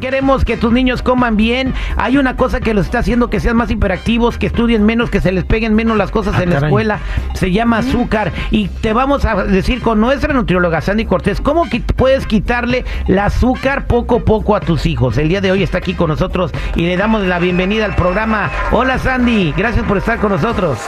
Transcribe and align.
Queremos 0.00 0.44
que 0.44 0.56
tus 0.56 0.72
niños 0.72 1.02
coman 1.02 1.36
bien. 1.36 1.74
Hay 1.96 2.16
una 2.16 2.36
cosa 2.36 2.60
que 2.60 2.74
los 2.74 2.86
está 2.86 3.00
haciendo 3.00 3.30
que 3.30 3.38
sean 3.40 3.56
más 3.56 3.70
hiperactivos, 3.70 4.38
que 4.38 4.46
estudien 4.46 4.84
menos, 4.84 5.10
que 5.10 5.20
se 5.20 5.30
les 5.32 5.44
peguen 5.44 5.74
menos 5.74 5.96
las 5.96 6.10
cosas 6.10 6.34
Ah, 6.36 6.42
en 6.42 6.50
la 6.50 6.58
escuela. 6.58 6.98
Se 7.34 7.52
llama 7.52 7.78
azúcar. 7.78 8.32
Y 8.50 8.68
te 8.68 8.92
vamos 8.92 9.24
a 9.24 9.44
decir 9.44 9.80
con 9.82 10.00
nuestra 10.00 10.32
nutrióloga 10.34 10.80
Sandy 10.80 11.04
Cortés 11.04 11.40
cómo 11.40 11.66
qui- 11.66 11.82
puedes 11.94 12.26
quitarle 12.26 12.84
el 13.06 13.18
azúcar 13.18 13.86
poco 13.86 14.16
a 14.16 14.20
poco 14.20 14.56
a 14.56 14.60
tus 14.60 14.86
hijos. 14.86 15.18
El 15.18 15.28
día 15.28 15.40
de 15.40 15.52
hoy 15.52 15.62
está 15.62 15.78
aquí 15.78 15.94
con 15.94 16.08
nosotros 16.08 16.50
y 16.74 16.82
le 16.86 16.96
damos 16.96 17.22
la 17.22 17.38
bienvenida 17.38 17.84
al 17.84 17.94
programa. 17.94 18.50
Hola 18.72 18.98
Sandy, 18.98 19.52
gracias 19.56 19.84
por 19.86 19.98
estar 19.98 20.18
con 20.18 20.32
nosotros. 20.32 20.78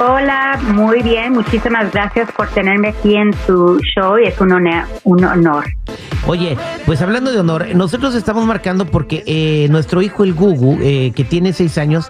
Hola, 0.00 0.58
muy 0.72 1.02
bien. 1.02 1.32
Muchísimas 1.34 1.92
gracias 1.92 2.30
por 2.32 2.48
tenerme 2.48 2.88
aquí 2.88 3.14
en 3.16 3.32
su 3.46 3.78
show. 3.94 4.16
Es 4.16 4.40
un 4.40 4.52
honor. 5.24 5.64
Oye, 6.26 6.56
pues 6.86 7.02
hablando 7.02 7.30
de 7.32 7.38
honor, 7.40 7.66
nosotros 7.74 8.14
estamos 8.14 8.46
marcando 8.46 8.86
porque 8.86 9.22
eh, 9.26 9.68
nuestro 9.70 10.00
hijo 10.00 10.24
el 10.24 10.32
Gugu, 10.32 10.78
eh, 10.80 11.12
que 11.14 11.22
tiene 11.22 11.52
seis 11.52 11.76
años, 11.76 12.08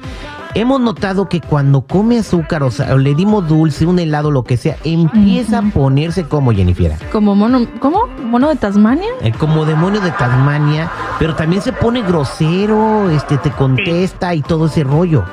hemos 0.55 0.81
notado 0.81 1.29
que 1.29 1.41
cuando 1.41 1.81
come 1.83 2.19
azúcar, 2.21 2.63
o 2.63 2.71
sea, 2.71 2.95
le 2.97 3.15
dimos 3.17 3.49
dulce, 3.49 3.87
un 3.87 3.99
helado, 3.99 4.31
lo 4.31 4.45
que 4.45 4.57
sea, 4.57 4.77
empieza 4.85 5.59
a 5.59 5.63
ponerse 5.63 6.25
como 6.25 6.53
Jennifer, 6.53 6.93
Como 7.11 7.35
mono, 7.35 7.67
¿cómo? 7.81 8.07
¿Mono 8.23 8.51
de 8.51 8.57
Tasmania? 8.57 9.09
eh, 9.21 9.33
como 9.37 9.65
demonio 9.65 10.01
de 10.01 10.13
Tasmania, 10.13 10.89
pero 11.19 11.35
también 11.35 11.61
se 11.61 11.73
pone 11.73 12.03
grosero, 12.03 13.11
este, 13.11 13.37
te 13.39 13.51
contesta 13.51 14.33
y 14.33 14.43
todo 14.43 14.67
ese 14.67 14.85
rollo. 14.85 15.25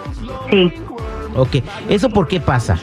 Sí. 0.49 0.73
Ok, 1.35 1.57
¿eso 1.87 2.09
por 2.09 2.27
qué 2.27 2.39
pasa? 2.39 2.79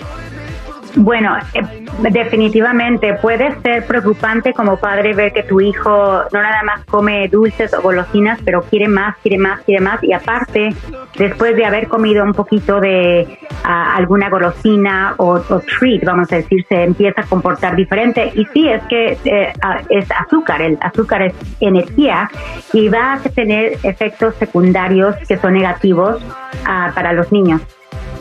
Bueno, 0.97 1.36
eh, 1.55 1.62
definitivamente 2.11 3.14
puede 3.14 3.61
ser 3.61 3.86
preocupante 3.86 4.53
como 4.53 4.78
padre 4.78 5.14
ver 5.14 5.33
que 5.33 5.42
tu 5.42 5.61
hijo 5.61 5.91
no 6.33 6.42
nada 6.42 6.62
más 6.62 6.84
come 6.86 7.28
dulces 7.28 7.75
o 7.75 7.83
golosinas, 7.83 8.41
pero 8.44 8.62
quiere 8.62 8.89
más, 8.89 9.16
quiere 9.19 9.39
más, 9.39 9.61
quiere 9.62 9.81
más. 9.81 10.03
Y 10.03 10.12
aparte, 10.12 10.75
después 11.16 11.56
de 11.56 11.64
haber 11.64 11.89
comido 11.89 12.25
un 12.25 12.33
poquito 12.33 12.81
de 12.81 13.39
ah, 13.64 13.97
alguna 13.97 14.28
golosina 14.31 15.14
o, 15.19 15.41
treat, 15.41 16.05
vamos 16.05 16.33
a 16.33 16.36
decir, 16.36 16.64
se 16.69 16.83
empieza 16.83 17.22
a 17.22 17.25
comportar 17.25 17.77
diferente. 17.77 18.33
Y 18.34 18.44
sí, 18.47 18.69
es 18.69 18.83
que 18.84 19.19
eh, 19.25 19.53
ah, 19.62 19.81
es 19.89 20.09
azúcar, 20.11 20.62
el 20.62 20.78
azúcar 20.81 21.22
es 21.22 21.34
energía 21.61 22.31
y 22.72 22.89
va 22.89 23.14
a 23.14 23.19
tener 23.19 23.78
efectos 23.83 24.34
secundarios 24.36 25.16
que 25.27 25.36
son 25.36 25.55
negativos 25.55 26.22
ah, 26.64 26.91
para 26.94 27.12
los 27.12 27.31
niños. 27.31 27.61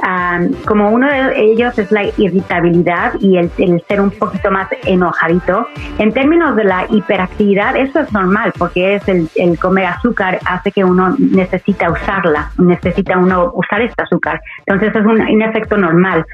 Um, 0.04 0.54
como 0.66 0.92
uno 0.92 1.08
de 1.08 1.52
ellos 1.52 1.78
es 1.80 1.92
la 1.92 2.04
irritabilidad 2.18 3.14
y 3.20 3.38
el, 3.38 3.50
el 3.58 3.84
ser 3.88 4.00
un 4.00 4.12
poquito 4.12 4.52
más 4.52 4.68
enojadito. 4.86 5.68
En 5.98 6.14
términos 6.14 6.56
de 6.56 6.66
la 6.66 6.86
hiperactividad, 6.90 7.76
eso 7.76 8.02
es 8.02 8.12
normal 8.14 8.54
porque 8.58 8.96
es 8.96 9.08
el, 9.08 9.28
el 9.36 9.58
comer 9.58 9.86
azúcar 9.86 10.40
hace 10.46 10.72
que 10.72 10.84
uno 10.84 11.16
necesita 11.18 11.90
usarla, 11.90 12.52
necesita 12.58 13.18
uno 13.18 13.52
usar 13.56 13.82
este 13.82 14.04
azúcar. 14.04 14.40
Entonces 14.66 14.96
es 14.96 15.06
un, 15.06 15.20
un 15.20 15.42
efecto 15.42 15.78
normal. 15.78 16.26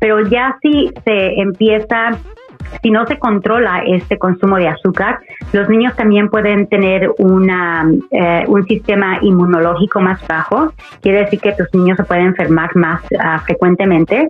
Pero 0.00 0.20
ya 0.28 0.56
si 0.62 0.92
se 1.04 1.40
empieza 1.40 2.10
si 2.82 2.90
no 2.90 3.06
se 3.06 3.18
controla 3.18 3.82
este 3.86 4.18
consumo 4.18 4.56
de 4.56 4.68
azúcar, 4.68 5.20
los 5.52 5.68
niños 5.68 5.94
también 5.96 6.28
pueden 6.28 6.66
tener 6.68 7.10
una, 7.18 7.90
eh, 8.10 8.44
un 8.46 8.64
sistema 8.66 9.18
inmunológico 9.22 10.00
más 10.00 10.26
bajo. 10.26 10.72
Quiere 11.00 11.24
decir 11.24 11.40
que 11.40 11.52
tus 11.52 11.72
niños 11.72 11.96
se 11.96 12.04
pueden 12.04 12.26
enfermar 12.26 12.74
más 12.76 13.02
ah, 13.20 13.40
frecuentemente. 13.44 14.28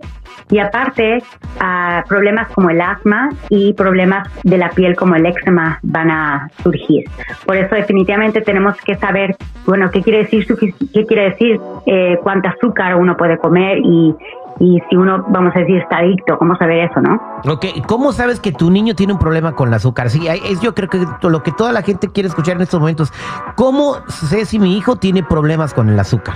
Y 0.51 0.59
aparte, 0.59 1.21
ah, 1.59 2.03
problemas 2.07 2.49
como 2.49 2.69
el 2.69 2.81
asma 2.81 3.29
y 3.49 3.73
problemas 3.73 4.27
de 4.43 4.57
la 4.57 4.69
piel 4.69 4.95
como 4.95 5.15
el 5.15 5.25
eczema 5.25 5.79
van 5.83 6.09
a 6.09 6.49
surgir. 6.63 7.05
Por 7.45 7.57
eso 7.57 7.75
definitivamente 7.75 8.41
tenemos 8.41 8.75
que 8.77 8.95
saber, 8.95 9.35
bueno, 9.65 9.91
qué 9.91 10.01
quiere 10.01 10.19
decir, 10.19 10.47
qué 10.93 11.05
quiere 11.05 11.29
decir 11.31 11.59
eh, 11.85 12.17
cuánto 12.23 12.49
azúcar 12.49 12.95
uno 12.95 13.15
puede 13.17 13.37
comer 13.37 13.79
y, 13.83 14.15
y 14.59 14.81
si 14.89 14.95
uno, 14.95 15.25
vamos 15.29 15.55
a 15.55 15.59
decir, 15.59 15.77
está 15.77 15.97
adicto, 15.97 16.37
cómo 16.37 16.55
saber 16.57 16.89
eso, 16.89 17.01
¿no? 17.01 17.19
Ok, 17.49 17.65
¿cómo 17.87 18.11
sabes 18.11 18.39
que 18.39 18.51
tu 18.51 18.69
niño 18.69 18.93
tiene 18.93 19.13
un 19.13 19.19
problema 19.19 19.53
con 19.53 19.69
el 19.69 19.73
azúcar? 19.73 20.09
Sí, 20.09 20.27
es 20.27 20.61
yo 20.61 20.75
creo 20.75 20.89
que 20.89 20.99
lo 21.27 21.43
que 21.43 21.51
toda 21.51 21.71
la 21.71 21.81
gente 21.81 22.09
quiere 22.11 22.27
escuchar 22.27 22.57
en 22.57 22.61
estos 22.61 22.79
momentos. 22.79 23.13
¿Cómo 23.55 23.95
sé 24.07 24.45
si 24.45 24.59
mi 24.59 24.77
hijo 24.77 24.97
tiene 24.97 25.23
problemas 25.23 25.73
con 25.73 25.89
el 25.89 25.97
azúcar? 25.97 26.35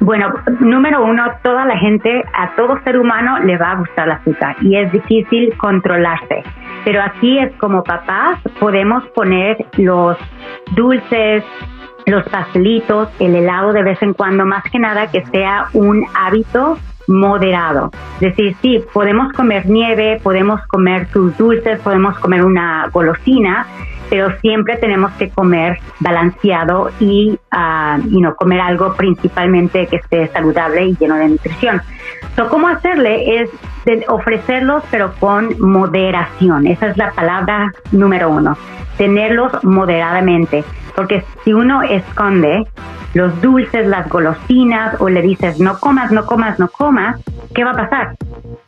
Bueno, 0.00 0.28
número 0.60 1.04
uno, 1.04 1.24
toda 1.42 1.64
la 1.64 1.78
gente, 1.78 2.22
a 2.34 2.54
todo 2.54 2.78
ser 2.84 2.98
humano 2.98 3.38
le 3.40 3.56
va 3.56 3.72
a 3.72 3.76
gustar 3.76 4.06
el 4.06 4.12
azúcar 4.12 4.56
y 4.60 4.76
es 4.76 4.92
difícil 4.92 5.56
controlarse. 5.56 6.44
Pero 6.84 7.02
aquí 7.02 7.38
es 7.38 7.52
como 7.56 7.82
papás, 7.82 8.38
podemos 8.60 9.04
poner 9.14 9.56
los 9.78 10.16
dulces, 10.76 11.42
los 12.04 12.28
pastelitos, 12.28 13.08
el 13.18 13.34
helado 13.34 13.72
de 13.72 13.82
vez 13.82 14.00
en 14.02 14.12
cuando, 14.12 14.44
más 14.44 14.62
que 14.70 14.78
nada 14.78 15.10
que 15.10 15.24
sea 15.26 15.68
un 15.72 16.04
hábito 16.14 16.76
moderado. 17.06 17.90
Es 18.20 18.36
decir, 18.36 18.56
sí, 18.62 18.84
podemos 18.92 19.32
comer 19.32 19.66
nieve, 19.66 20.20
podemos 20.22 20.60
comer 20.66 21.08
tus 21.08 21.36
dulces, 21.36 21.80
podemos 21.80 22.18
comer 22.18 22.44
una 22.44 22.88
golosina, 22.92 23.66
pero 24.08 24.36
siempre 24.40 24.76
tenemos 24.76 25.12
que 25.12 25.30
comer 25.30 25.78
balanceado 26.00 26.90
y 27.00 27.38
ah, 27.50 27.98
you 28.08 28.20
know, 28.20 28.34
comer 28.34 28.60
algo 28.60 28.94
principalmente 28.94 29.86
que 29.86 29.96
esté 29.96 30.28
saludable 30.28 30.86
y 30.86 30.96
lleno 30.96 31.16
de 31.16 31.28
nutrición. 31.28 31.82
So, 32.36 32.48
¿Cómo 32.48 32.68
hacerle? 32.68 33.42
Es 33.42 33.50
de 33.86 34.04
ofrecerlos, 34.08 34.82
pero 34.90 35.14
con 35.18 35.58
moderación. 35.58 36.66
Esa 36.66 36.88
es 36.88 36.96
la 36.96 37.12
palabra 37.12 37.70
número 37.92 38.28
uno. 38.28 38.56
Tenerlos 38.98 39.64
moderadamente. 39.64 40.64
Porque 40.96 41.22
si 41.44 41.52
uno 41.52 41.82
esconde 41.82 42.66
los 43.14 43.40
dulces, 43.40 43.86
las 43.86 44.08
golosinas, 44.08 45.00
o 45.00 45.08
le 45.08 45.22
dices 45.22 45.60
no 45.60 45.78
comas, 45.78 46.10
no 46.10 46.26
comas, 46.26 46.58
no 46.58 46.68
comas, 46.68 47.22
¿qué 47.54 47.64
va 47.64 47.70
a 47.72 47.76
pasar? 47.76 48.16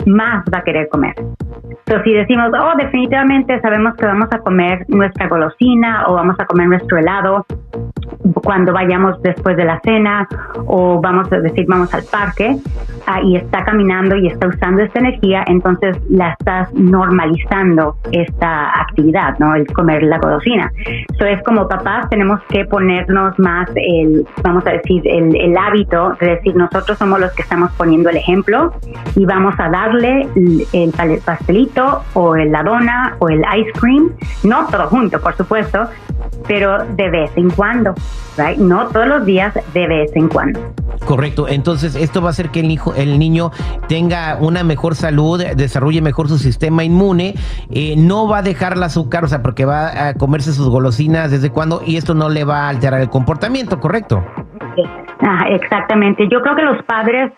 Más 0.06 0.44
va 0.52 0.58
a 0.58 0.62
querer 0.62 0.88
comer. 0.88 1.14
Entonces, 1.18 2.04
si 2.04 2.12
decimos, 2.12 2.50
oh, 2.58 2.76
definitivamente 2.76 3.60
sabemos 3.60 3.94
que 3.96 4.06
vamos 4.06 4.28
a 4.30 4.38
comer 4.38 4.84
nuestra 4.88 5.28
golosina 5.28 6.04
o 6.06 6.14
vamos 6.14 6.36
a 6.38 6.46
comer 6.46 6.68
nuestro 6.68 6.98
helado 6.98 7.46
cuando 8.42 8.72
vayamos 8.72 9.20
después 9.22 9.56
de 9.56 9.64
la 9.64 9.80
cena 9.80 10.28
o 10.66 11.00
vamos 11.00 11.32
a 11.32 11.40
decir, 11.40 11.66
vamos 11.66 11.92
al 11.94 12.04
parque 12.04 12.56
ah, 13.08 13.20
y 13.22 13.36
está 13.36 13.64
caminando 13.64 14.16
y 14.16 14.28
está 14.28 14.48
usando 14.48 14.82
esta 14.82 14.98
energía, 15.00 15.44
entonces 15.46 15.96
la 16.08 16.30
estás 16.30 16.72
normalizando 16.74 17.96
esta 18.12 18.80
actividad, 18.80 19.38
¿no? 19.38 19.54
El 19.54 19.66
comer 19.66 20.02
la 20.02 20.19
golosina. 20.19 20.70
Eso 21.14 21.24
es 21.24 21.42
como 21.42 21.69
papás 21.69 22.08
tenemos 22.10 22.41
que 22.48 22.64
ponernos 22.64 23.38
más 23.38 23.69
el, 23.74 24.26
vamos 24.42 24.66
a 24.66 24.72
decir, 24.72 25.02
el, 25.06 25.34
el 25.36 25.56
hábito 25.56 26.16
de 26.20 26.36
decir, 26.36 26.56
nosotros 26.56 26.98
somos 26.98 27.20
los 27.20 27.32
que 27.32 27.42
estamos 27.42 27.72
poniendo 27.72 28.10
el 28.10 28.16
ejemplo 28.16 28.72
y 29.16 29.25
vamos 29.25 29.54
a 29.58 29.69
darle 29.69 30.28
el, 30.36 30.66
el 30.72 31.20
pastelito 31.25 32.02
o 32.14 32.36
la 32.36 32.62
dona 32.62 33.16
o 33.19 33.28
el 33.28 33.42
ice 33.58 33.72
cream, 33.80 34.12
no 34.44 34.66
todo 34.66 34.86
junto, 34.88 35.20
por 35.20 35.34
supuesto, 35.34 35.88
pero 36.46 36.84
de 36.84 37.10
vez 37.10 37.30
en 37.36 37.50
cuando, 37.50 37.94
right? 38.36 38.58
No 38.58 38.88
todos 38.88 39.06
los 39.06 39.25
días, 39.25 39.54
de 39.72 39.86
vez 39.86 40.10
en 40.14 40.28
cuando. 40.28 40.60
Correcto, 41.04 41.48
entonces 41.48 41.94
esto 41.94 42.20
va 42.20 42.28
a 42.28 42.30
hacer 42.30 42.50
que 42.50 42.60
el, 42.60 42.70
hijo, 42.70 42.94
el 42.94 43.19
niño 43.19 43.50
tenga 43.88 44.36
una 44.40 44.62
mejor 44.64 44.94
salud, 44.94 45.42
desarrolle 45.56 46.02
mejor 46.02 46.28
su 46.28 46.38
sistema 46.38 46.84
inmune, 46.84 47.34
eh, 47.70 47.94
no 47.96 48.28
va 48.28 48.38
a 48.38 48.42
dejar 48.42 48.75
el 48.75 48.82
azúcar, 48.82 49.25
o 49.25 49.28
sea, 49.28 49.42
porque 49.42 49.64
va 49.64 50.08
a 50.08 50.14
comerse 50.14 50.52
sus 50.52 50.69
golosinas 50.69 51.30
desde 51.30 51.50
cuando 51.50 51.82
y 51.86 51.96
esto 51.96 52.14
no 52.14 52.28
le 52.28 52.44
va 52.44 52.66
a 52.66 52.69
alterar 52.69 53.00
el 53.00 53.08
comportamiento, 53.08 53.81
¿correcto? 53.81 54.24
Ah, 55.20 55.46
exactamente. 55.48 56.28
Yo 56.31 56.40
creo 56.42 56.56
que 56.56 56.62
los 56.62 56.82
padres 56.84 57.32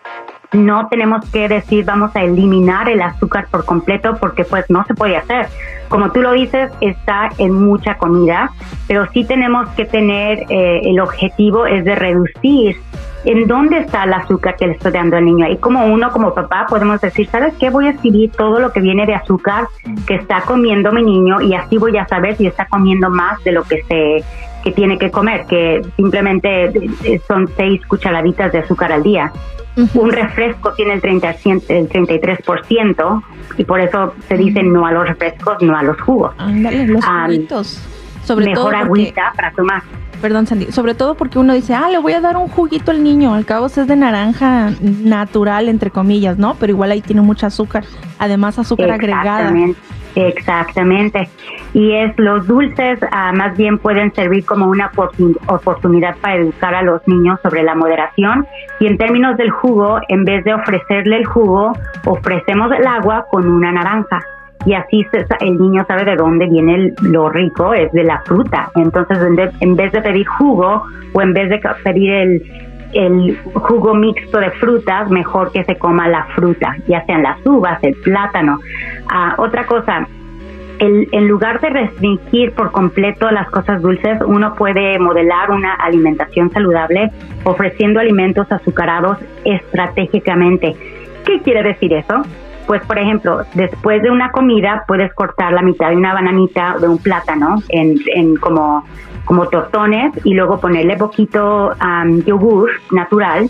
no 0.53 0.87
tenemos 0.87 1.29
que 1.31 1.47
decir 1.47 1.85
vamos 1.85 2.15
a 2.15 2.23
eliminar 2.23 2.89
el 2.89 3.01
azúcar 3.01 3.47
por 3.49 3.65
completo 3.65 4.17
porque 4.19 4.43
pues 4.43 4.69
no 4.69 4.83
se 4.85 4.93
puede 4.93 5.17
hacer. 5.17 5.47
Como 5.87 6.11
tú 6.11 6.21
lo 6.21 6.31
dices, 6.31 6.71
está 6.79 7.29
en 7.37 7.53
mucha 7.53 7.97
comida, 7.97 8.51
pero 8.87 9.07
sí 9.11 9.25
tenemos 9.25 9.67
que 9.69 9.85
tener 9.85 10.45
eh, 10.49 10.81
el 10.83 10.99
objetivo 10.99 11.65
es 11.65 11.83
de 11.83 11.95
reducir 11.95 12.77
en 13.25 13.47
dónde 13.47 13.79
está 13.79 14.05
el 14.05 14.13
azúcar 14.13 14.55
que 14.55 14.67
le 14.67 14.73
estoy 14.73 14.91
dando 14.91 15.17
al 15.17 15.25
niño. 15.25 15.47
Y 15.49 15.57
como 15.57 15.85
uno, 15.85 16.11
como 16.11 16.33
papá, 16.33 16.65
podemos 16.67 16.99
decir, 17.01 17.27
¿sabes 17.29 17.53
qué? 17.59 17.69
Voy 17.69 17.87
a 17.87 17.91
escribir 17.91 18.31
todo 18.31 18.59
lo 18.59 18.71
que 18.71 18.79
viene 18.79 19.05
de 19.05 19.15
azúcar 19.15 19.67
que 20.07 20.15
está 20.15 20.41
comiendo 20.41 20.91
mi 20.91 21.03
niño 21.03 21.41
y 21.41 21.53
así 21.53 21.77
voy 21.77 21.97
a 21.97 22.07
saber 22.07 22.35
si 22.35 22.47
está 22.47 22.65
comiendo 22.65 23.09
más 23.09 23.43
de 23.43 23.51
lo 23.51 23.63
que 23.63 23.83
se 23.83 24.23
que 24.63 24.71
tiene 24.71 24.97
que 24.97 25.11
comer, 25.11 25.45
que 25.47 25.81
simplemente 25.95 26.65
eh, 27.03 27.21
son 27.27 27.49
seis 27.55 27.85
cucharaditas 27.85 28.51
de 28.51 28.59
azúcar 28.59 28.91
al 28.91 29.03
día. 29.03 29.31
Un 29.93 30.11
refresco 30.11 30.73
tiene 30.73 30.93
el, 30.93 31.01
30, 31.01 31.29
el 31.69 31.89
33% 31.89 33.23
y 33.57 33.63
por 33.63 33.79
eso 33.79 34.13
se 34.27 34.37
dice 34.37 34.63
no 34.63 34.85
a 34.85 34.91
los 34.91 35.07
refrescos, 35.07 35.61
no 35.61 35.77
a 35.77 35.83
los 35.83 35.99
jugos. 36.01 36.33
Ándale, 36.37 36.87
los 36.87 37.03
juguitos. 37.03 37.81
Sobre 38.23 38.45
Mejor 38.45 38.73
todo 38.73 38.87
porque, 38.87 39.01
agüita 39.03 39.33
para 39.35 39.51
tomar. 39.51 39.81
perdón 40.21 40.45
Sandy, 40.45 40.71
sobre 40.71 40.93
todo 40.93 41.15
porque 41.15 41.39
uno 41.39 41.53
dice, 41.53 41.73
ah, 41.73 41.89
le 41.89 41.97
voy 41.97 42.13
a 42.13 42.21
dar 42.21 42.37
un 42.37 42.49
juguito 42.49 42.91
al 42.91 43.01
niño, 43.03 43.33
al 43.33 43.45
cabo 43.45 43.65
es 43.65 43.75
de 43.75 43.95
naranja 43.95 44.71
natural, 44.81 45.69
entre 45.69 45.89
comillas, 45.89 46.37
¿no? 46.37 46.55
Pero 46.59 46.71
igual 46.73 46.91
ahí 46.91 47.01
tiene 47.01 47.21
mucha 47.21 47.47
azúcar, 47.47 47.83
además 48.19 48.59
azúcar 48.59 48.91
agregada. 48.91 49.51
Exactamente. 50.15 51.29
Y 51.73 51.93
es 51.93 52.13
los 52.17 52.45
dulces 52.47 52.99
ah, 53.11 53.31
más 53.33 53.55
bien 53.57 53.77
pueden 53.77 54.13
servir 54.13 54.45
como 54.45 54.67
una 54.67 54.91
oportunidad 55.47 56.15
para 56.17 56.35
educar 56.35 56.75
a 56.75 56.81
los 56.81 57.05
niños 57.07 57.39
sobre 57.41 57.63
la 57.63 57.75
moderación. 57.75 58.45
Y 58.79 58.87
en 58.87 58.97
términos 58.97 59.37
del 59.37 59.51
jugo, 59.51 59.99
en 60.09 60.25
vez 60.25 60.43
de 60.43 60.53
ofrecerle 60.53 61.17
el 61.17 61.25
jugo, 61.25 61.73
ofrecemos 62.05 62.71
el 62.71 62.85
agua 62.85 63.25
con 63.31 63.47
una 63.47 63.71
naranja. 63.71 64.21
Y 64.65 64.73
así 64.73 65.07
el 65.39 65.57
niño 65.57 65.83
sabe 65.87 66.05
de 66.05 66.15
dónde 66.15 66.45
viene 66.47 66.93
lo 67.01 67.29
rico, 67.29 67.73
es 67.73 67.91
de 67.93 68.03
la 68.03 68.21
fruta. 68.25 68.69
Entonces, 68.75 69.17
en 69.59 69.75
vez 69.75 69.91
de 69.91 70.01
pedir 70.01 70.27
jugo 70.27 70.83
o 71.13 71.21
en 71.21 71.33
vez 71.33 71.49
de 71.49 71.59
pedir 71.83 72.11
el, 72.11 72.43
el 72.93 73.37
jugo 73.53 73.93
mixto 73.93 74.39
de 74.39 74.51
frutas, 74.51 75.09
mejor 75.09 75.51
que 75.51 75.63
se 75.63 75.77
coma 75.77 76.07
la 76.07 76.25
fruta, 76.35 76.75
ya 76.87 77.05
sean 77.05 77.23
las 77.23 77.45
uvas, 77.45 77.79
el 77.83 77.95
plátano. 77.95 78.59
Ah, 79.09 79.35
otra 79.37 79.65
cosa, 79.65 80.07
el, 80.79 81.07
en 81.11 81.27
lugar 81.27 81.61
de 81.61 81.69
restringir 81.69 82.53
por 82.53 82.71
completo 82.71 83.29
las 83.31 83.49
cosas 83.49 83.81
dulces, 83.81 84.19
uno 84.25 84.55
puede 84.55 84.97
modelar 84.99 85.51
una 85.51 85.73
alimentación 85.73 86.51
saludable 86.51 87.11
ofreciendo 87.43 87.99
alimentos 87.99 88.51
azucarados 88.51 89.17
estratégicamente. 89.45 90.75
¿Qué 91.25 91.41
quiere 91.41 91.63
decir 91.63 91.93
eso? 91.93 92.23
Pues, 92.71 92.85
por 92.85 92.97
ejemplo, 92.97 93.41
después 93.53 94.01
de 94.01 94.09
una 94.09 94.31
comida 94.31 94.85
puedes 94.87 95.13
cortar 95.13 95.51
la 95.51 95.61
mitad 95.61 95.89
de 95.89 95.97
una 95.97 96.13
bananita 96.13 96.77
o 96.77 96.79
de 96.79 96.87
un 96.87 96.99
plátano 96.99 97.61
en, 97.67 97.97
en 98.15 98.37
como 98.37 98.85
como 99.25 99.49
tortones 99.49 100.13
y 100.23 100.33
luego 100.33 100.57
ponerle 100.57 100.95
poquito 100.95 101.73
um, 101.73 102.23
yogur 102.23 102.69
natural 102.91 103.49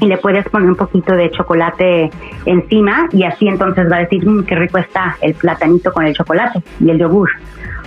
y 0.00 0.06
le 0.06 0.18
puedes 0.18 0.44
poner 0.48 0.68
un 0.70 0.74
poquito 0.74 1.14
de 1.14 1.30
chocolate 1.30 2.10
encima 2.46 3.08
y 3.12 3.22
así 3.22 3.46
entonces 3.46 3.88
va 3.88 3.98
a 3.98 4.00
decir 4.00 4.28
mmm, 4.28 4.42
qué 4.42 4.56
rico 4.56 4.78
está 4.78 5.16
el 5.20 5.34
platanito 5.34 5.92
con 5.92 6.04
el 6.04 6.14
chocolate 6.14 6.60
y 6.80 6.90
el 6.90 6.98
yogur 6.98 7.30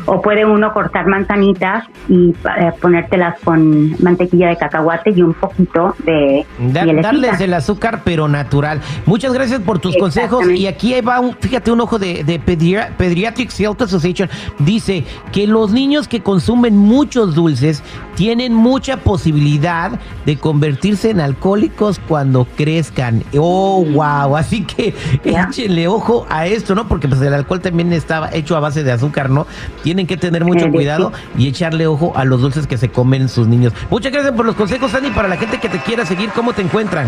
o 0.05 0.21
puede 0.21 0.45
uno 0.45 0.73
cortar 0.73 1.07
manzanitas 1.07 1.85
y 2.09 2.29
eh, 2.29 2.71
ponértelas 2.81 3.39
con 3.43 3.91
mantequilla 4.01 4.49
de 4.49 4.57
cacahuate 4.57 5.11
y 5.11 5.21
un 5.21 5.33
poquito 5.33 5.95
de 6.05 6.45
darles 6.59 7.39
el 7.41 7.53
azúcar 7.53 8.01
pero 8.03 8.27
natural. 8.27 8.81
Muchas 9.05 9.33
gracias 9.33 9.61
por 9.61 9.79
tus 9.79 9.95
consejos 9.97 10.49
y 10.49 10.67
aquí 10.67 10.99
va 11.01 11.19
un, 11.19 11.35
fíjate 11.35 11.71
un 11.71 11.81
ojo 11.81 11.99
de, 11.99 12.23
de 12.23 12.39
Pediatric 12.39 13.51
Health 13.59 13.81
Association 13.81 14.29
dice 14.59 15.03
que 15.31 15.47
los 15.47 15.71
niños 15.71 16.07
que 16.07 16.21
consumen 16.21 16.77
muchos 16.77 17.35
dulces 17.35 17.83
tienen 18.15 18.53
mucha 18.53 18.97
posibilidad 18.97 19.99
de 20.25 20.37
convertirse 20.37 21.09
en 21.09 21.19
alcohólicos 21.19 21.99
cuando 22.07 22.45
crezcan. 22.55 23.23
Oh, 23.37 23.83
wow. 23.83 24.35
Así 24.35 24.63
que 24.63 24.93
échenle 25.23 25.87
ojo 25.87 26.25
a 26.29 26.47
esto, 26.47 26.75
¿no? 26.75 26.87
Porque 26.87 27.07
pues 27.07 27.21
el 27.21 27.33
alcohol 27.33 27.61
también 27.61 27.91
estaba 27.93 28.29
hecho 28.31 28.55
a 28.55 28.59
base 28.59 28.83
de 28.83 28.91
azúcar, 28.91 29.29
¿no? 29.29 29.47
Tienen 29.91 30.07
que 30.07 30.15
tener 30.15 30.45
mucho 30.45 30.71
cuidado 30.71 31.11
y 31.37 31.49
echarle 31.49 31.85
ojo 31.85 32.13
a 32.15 32.23
los 32.23 32.39
dulces 32.39 32.65
que 32.65 32.77
se 32.77 32.87
comen 32.87 33.27
sus 33.27 33.47
niños. 33.49 33.73
Muchas 33.89 34.13
gracias 34.13 34.33
por 34.33 34.45
los 34.45 34.55
consejos, 34.55 34.91
Sandy. 34.91 35.11
Para 35.11 35.27
la 35.27 35.35
gente 35.35 35.57
que 35.57 35.67
te 35.67 35.79
quiera 35.79 36.05
seguir, 36.05 36.29
¿cómo 36.29 36.53
te 36.53 36.61
encuentran? 36.61 37.07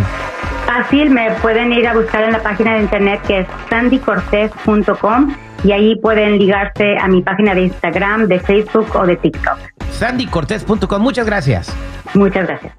Fácil, 0.66 1.10
me 1.10 1.32
pueden 1.42 1.72
ir 1.72 1.88
a 1.88 1.94
buscar 1.94 2.24
en 2.24 2.34
la 2.34 2.44
página 2.44 2.76
de 2.76 2.82
internet 2.82 3.22
que 3.26 3.40
es 3.40 3.48
sandycortez.com 3.70 5.34
y 5.64 5.72
ahí 5.72 5.96
pueden 6.02 6.38
ligarse 6.38 6.98
a 7.00 7.08
mi 7.08 7.22
página 7.22 7.56
de 7.56 7.62
Instagram, 7.62 8.28
de 8.28 8.40
Facebook 8.42 8.88
o 8.96 9.06
de 9.06 9.16
TikTok. 9.16 9.58
sandycortez.com, 9.92 11.02
muchas 11.02 11.26
gracias. 11.26 11.74
Muchas 12.14 12.46
gracias. 12.46 12.72